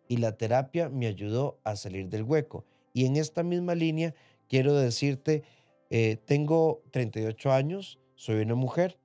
[0.08, 2.66] Y la terapia me ayudó a salir del hueco.
[2.94, 4.14] Y en esta misma línea,
[4.48, 5.44] quiero decirte,
[5.90, 8.98] eh, tengo 38 años, soy una mujer,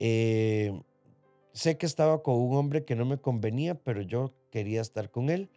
[0.00, 0.80] eh,
[1.52, 5.30] sé que estaba con un hombre que no me convenía, pero yo quería estar con
[5.30, 5.48] él.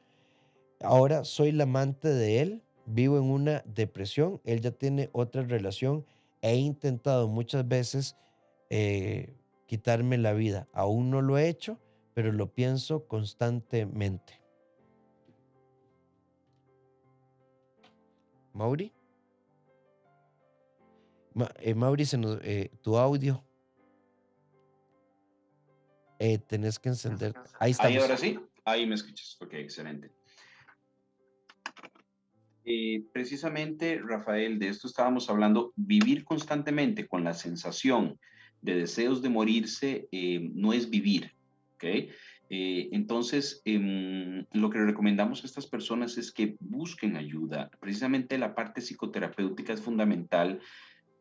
[0.82, 6.06] Ahora soy la amante de él, vivo en una depresión, él ya tiene otra relación,
[6.41, 8.17] he intentado muchas veces
[8.69, 9.34] eh,
[9.65, 11.80] quitarme la vida, aún no lo he hecho,
[12.13, 14.41] pero lo pienso constantemente.
[18.54, 18.93] Mauri.
[21.36, 23.43] Ma, eh, Mauricio, eh, tu audio.
[26.17, 27.34] Eh, tenés que encender.
[27.60, 27.88] Ahí está.
[27.88, 28.39] Ahí ahora sí.
[28.63, 29.38] Ahí me escuchas.
[29.41, 30.12] Ok, excelente.
[32.63, 35.74] Eh, precisamente, Rafael, de esto estábamos hablando.
[35.76, 38.17] Vivir constantemente con la sensación
[38.62, 41.34] de deseos de morirse eh, no es vivir.
[41.76, 41.84] ¿ok?
[42.50, 47.69] Eh, entonces, eh, lo que recomendamos a estas personas es que busquen ayuda.
[47.80, 50.62] Precisamente la parte psicoterapéutica es fundamental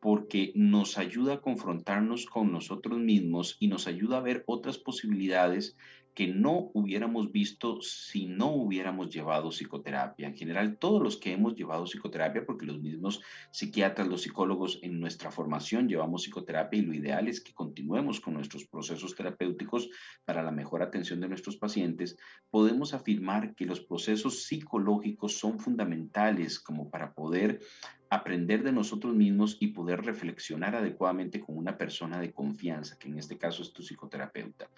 [0.04, 5.78] porque nos ayuda a confrontarnos con nosotros mismos y nos ayuda a ver otras posibilidades
[6.14, 10.28] que no hubiéramos visto si no hubiéramos llevado psicoterapia.
[10.28, 15.00] En general, todos los que hemos llevado psicoterapia, porque los mismos psiquiatras, los psicólogos en
[15.00, 19.90] nuestra formación llevamos psicoterapia y lo ideal es que continuemos con nuestros procesos terapéuticos
[20.24, 22.16] para la mejor atención de nuestros pacientes,
[22.48, 27.60] podemos afirmar que los procesos psicológicos son fundamentales como para poder
[28.08, 33.18] aprender de nosotros mismos y poder reflexionar adecuadamente con una persona de confianza, que en
[33.18, 34.70] este caso es tu psicoterapeuta.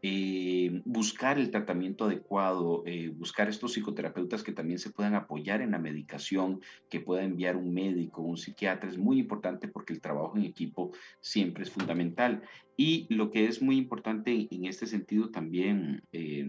[0.00, 5.72] Eh, buscar el tratamiento adecuado, eh, buscar estos psicoterapeutas que también se puedan apoyar en
[5.72, 10.36] la medicación, que pueda enviar un médico, un psiquiatra, es muy importante porque el trabajo
[10.36, 12.42] en equipo siempre es fundamental.
[12.76, 16.48] Y lo que es muy importante en este sentido también eh,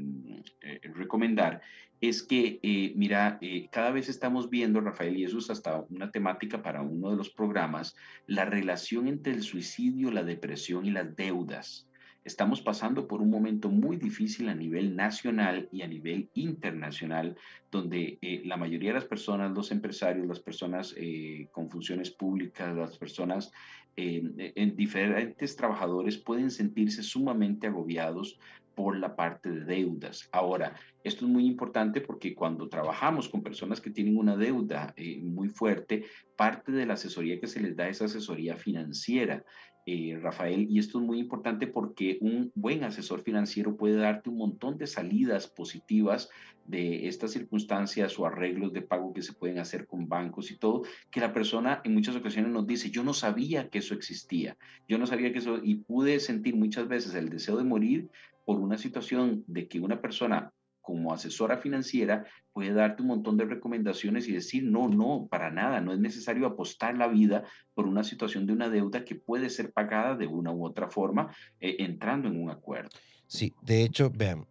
[0.93, 1.62] recomendar
[2.01, 2.59] es que,
[2.95, 3.39] mira,
[3.71, 7.31] cada vez estamos viendo, Rafael, y eso es hasta una temática para uno de los
[7.31, 7.95] programas,
[8.27, 11.88] la relación entre el suicidio, la depresión y las deudas.
[12.25, 17.38] Estamos pasando por un momento muy difícil a nivel nacional y a nivel internacional,
[17.71, 22.75] donde eh, la mayoría de las personas, los empresarios, las personas eh, con funciones públicas,
[22.75, 23.51] las personas
[23.95, 28.38] eh, en diferentes trabajadores pueden sentirse sumamente agobiados
[28.75, 30.29] por la parte de deudas.
[30.32, 35.49] Ahora, esto es muy importante porque cuando trabajamos con personas que tienen una deuda muy
[35.49, 36.05] fuerte,
[36.38, 39.43] parte de la asesoría que se les da es asesoría financiera.
[39.91, 44.38] Eh, Rafael, y esto es muy importante porque un buen asesor financiero puede darte un
[44.38, 46.30] montón de salidas positivas
[46.67, 50.84] de estas circunstancias o arreglos de pago que se pueden hacer con bancos y todo,
[51.10, 54.99] que la persona en muchas ocasiones nos dice, yo no sabía que eso existía, yo
[54.99, 58.10] no sabía que eso, y pude sentir muchas veces el deseo de morir
[58.45, 60.54] por una situación de que una persona
[60.89, 65.82] como asesora financiera puede darte un montón de recomendaciones y decir, no, no, para nada,
[65.82, 67.43] no es necesario apostar la vida
[67.76, 71.32] por una situación de una deuda que puede ser pagada de una u otra forma
[71.59, 72.89] eh, entrando en un acuerdo.
[73.28, 74.47] Sí, de hecho, vean,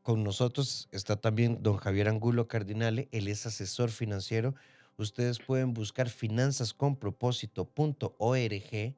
[0.00, 4.54] con nosotros está también don Javier Angulo Cardinale, él es asesor financiero.
[4.96, 8.94] Ustedes pueden buscar finanzasconpropósito.org.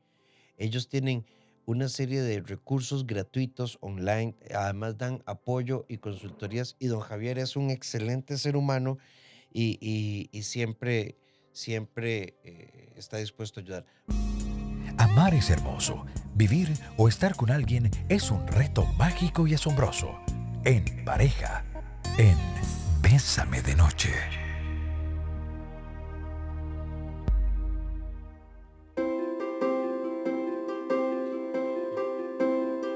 [0.59, 1.27] Ellos tienen
[1.67, 4.35] una serie de recursos gratuitos online.
[4.55, 6.77] Además dan apoyo y consultorías.
[6.79, 8.99] Y don Javier es un excelente ser humano
[9.53, 11.17] y, siempre,
[11.53, 13.87] siempre eh, está dispuesto a ayudar.
[14.99, 16.07] Amar es hermoso.
[16.35, 20.15] Vivir o estar con alguien es un reto mágico y asombroso.
[20.65, 21.65] En pareja,
[22.19, 22.37] en
[23.03, 24.44] Bésame de Noche.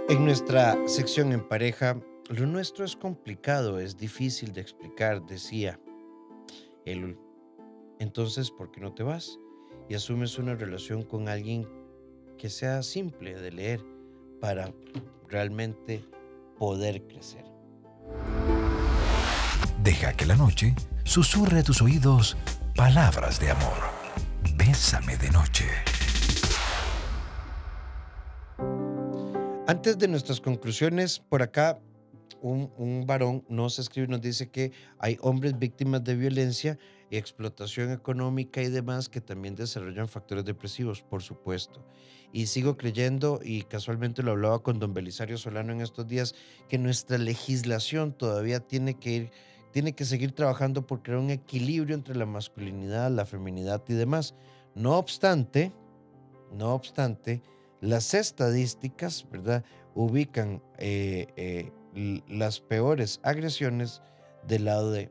[0.08, 2.00] En nuestra sección en pareja,
[2.30, 5.78] lo nuestro es complicado, es difícil de explicar, decía
[6.86, 7.18] él.
[7.98, 9.38] Entonces, ¿por qué no te vas
[9.86, 11.68] y asumes una relación con alguien
[12.38, 13.84] que sea simple de leer
[14.40, 14.72] para
[15.28, 16.02] realmente
[16.58, 17.44] poder crecer?
[19.82, 22.34] Deja que la noche susurre a tus oídos
[22.74, 23.78] palabras de amor.
[24.56, 25.66] Bésame de noche.
[29.68, 31.78] Antes de nuestras conclusiones, por acá
[32.40, 36.78] un, varón nos escribe nos dice que hay hombres víctimas de violencia
[37.10, 41.84] y explotación económica y demás que también desarrollan factores depresivos, por supuesto.
[42.32, 46.34] Y sigo creyendo, y casualmente lo hablaba con don Belisario Solano en estos días,
[46.70, 49.30] que nuestra legislación todavía tiene que ir,
[49.70, 54.34] tiene que seguir trabajando por crear un equilibrio entre la masculinidad, la feminidad y demás.
[54.74, 55.74] No obstante,
[56.54, 57.42] no obstante,
[57.80, 59.64] las estadísticas, ¿verdad?
[59.94, 61.72] Ubican eh, eh,
[62.28, 64.02] las peores agresiones
[64.46, 65.10] del lado de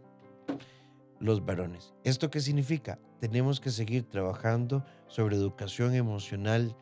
[1.19, 1.93] los varones.
[2.03, 2.99] ¿Esto qué significa?
[3.19, 6.75] Tenemos que seguir trabajando sobre educación emocional,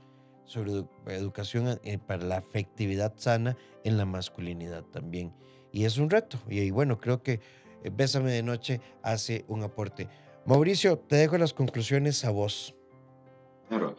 [0.43, 5.33] sobre educación eh, para la afectividad sana en la masculinidad también.
[5.71, 6.37] Y es un reto.
[6.47, 7.39] Y, bueno, creo que
[7.91, 10.09] Bésame de Noche hace un aporte.
[10.45, 12.75] Mauricio, te dejo las conclusiones a vos.
[13.67, 13.95] Claro.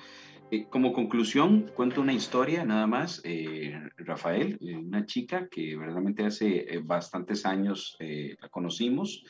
[0.48, 3.20] Eh, como conclusión, cuento una historia nada más.
[3.24, 9.24] Eh, Rafael, eh, una chica que verdaderamente hace bastantes años la conocimos,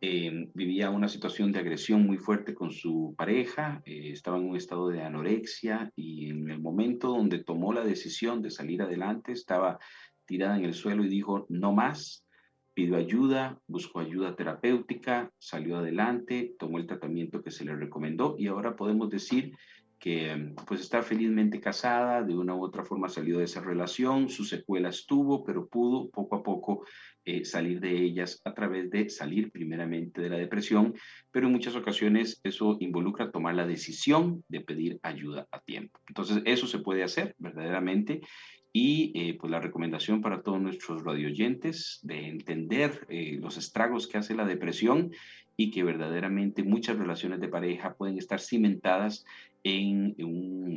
[0.00, 5.02] vivía una situación de agresión muy fuerte con su pareja, estaba en un estado de
[5.02, 9.78] anorexia y en el momento donde tomó la decisión de salir adelante, estaba
[10.26, 12.26] tirada en el suelo y dijo, no más,
[12.74, 18.48] pidió ayuda, buscó ayuda terapéutica, salió adelante, tomó el tratamiento que se le recomendó y
[18.48, 19.56] ahora podemos decir
[19.98, 24.48] que pues está felizmente casada, de una u otra forma salió de esa relación, sus
[24.48, 26.84] secuelas tuvo, pero pudo poco a poco
[27.24, 30.94] eh, salir de ellas a través de salir primeramente de la depresión,
[31.32, 35.98] pero en muchas ocasiones eso involucra tomar la decisión de pedir ayuda a tiempo.
[36.08, 38.20] Entonces eso se puede hacer verdaderamente
[38.72, 44.18] y eh, pues la recomendación para todos nuestros radioyentes de entender eh, los estragos que
[44.18, 45.12] hace la depresión
[45.56, 49.24] y que verdaderamente muchas relaciones de pareja pueden estar cimentadas
[49.68, 50.14] en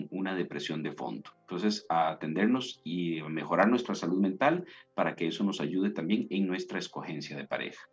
[0.09, 1.29] una depresión de fondo.
[1.41, 4.65] Entonces, a atendernos y mejorar nuestra salud mental
[4.95, 7.87] para que eso nos ayude también en nuestra escogencia de pareja.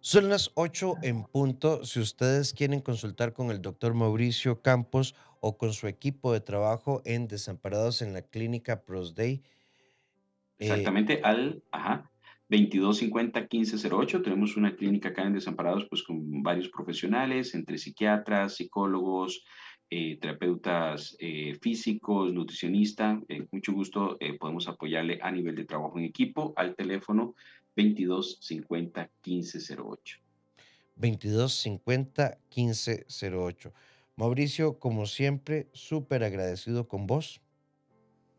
[0.00, 1.82] Son las 8 en punto.
[1.84, 7.00] Si ustedes quieren consultar con el doctor Mauricio Campos o con su equipo de trabajo
[7.06, 9.42] en Desamparados en la Clínica Prosday.
[10.58, 12.10] Eh, Exactamente, al ajá,
[12.50, 14.22] 2250-1508.
[14.22, 19.44] Tenemos una clínica acá en Desamparados pues, con varios profesionales, entre psiquiatras, psicólogos,
[19.90, 23.20] eh, terapeutas eh, físicos, nutricionistas.
[23.28, 27.34] Eh, mucho gusto podemos apoyarle a nivel de trabajo en equipo al teléfono
[27.74, 30.18] 2250 1508.
[30.96, 33.72] 2250 1508.
[34.16, 37.40] Mauricio, como siempre, súper agradecido con vos.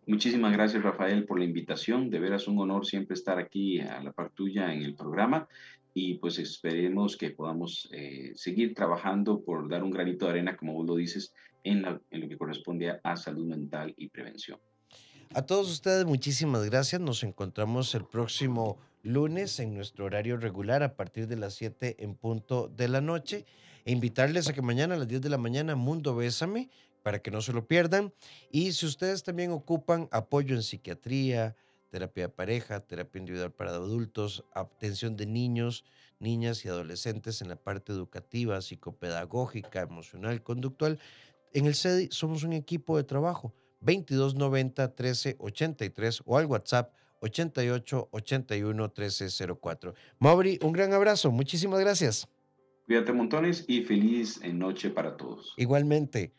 [0.05, 2.09] Muchísimas gracias, Rafael, por la invitación.
[2.09, 5.47] De veras un honor siempre estar aquí a la par tuya en el programa
[5.93, 10.73] y pues esperemos que podamos eh, seguir trabajando por dar un granito de arena, como
[10.73, 11.33] vos lo dices,
[11.63, 14.59] en, lo que corresponde a, salud mental y prevención.
[15.33, 17.01] A todos ustedes, muchísimas gracias.
[17.01, 22.15] Nos encontramos el próximo lunes en nuestro horario regular a partir de las 7 en
[22.15, 23.45] punto de la noche.
[23.85, 26.69] E invitarles a que mañana a las 10 de la mañana, Mundo Bésame,
[27.03, 28.13] para que no se lo pierdan.
[28.51, 31.55] Y si ustedes también ocupan apoyo en psiquiatría,
[31.89, 35.85] terapia de pareja, terapia individual para adultos, atención de niños,
[36.19, 40.99] niñas y adolescentes en la parte educativa, psicopedagógica, emocional, conductual.
[41.53, 43.53] En el CEDI somos un equipo de trabajo.
[43.81, 49.93] 2290 1383 o al WhatsApp 88 81 1304.
[50.19, 51.31] Mauri, un gran abrazo.
[51.31, 52.27] Muchísimas gracias.
[52.85, 55.53] Cuídate montones y feliz noche para todos.
[55.57, 56.33] Igualmente.